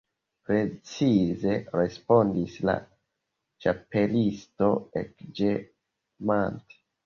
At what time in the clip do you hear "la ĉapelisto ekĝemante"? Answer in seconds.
2.71-6.85